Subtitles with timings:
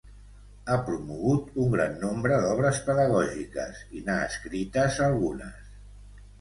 [0.69, 5.65] Ha promogut un gran nombre d'obres pedagògiques, i n'ha escrites algunes.